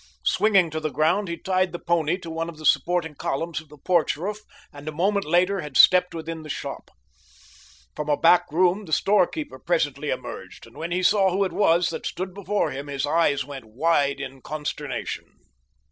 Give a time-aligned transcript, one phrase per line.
[0.25, 3.69] Swinging to the ground he tied the pony to one of the supporting columns of
[3.69, 4.39] the porch roof
[4.73, 6.89] and a moment later had stepped within the shop.
[7.95, 11.89] From a back room the shopkeeper presently emerged, and when he saw who it was
[11.89, 15.35] that stood before him his eyes went wide in consternation.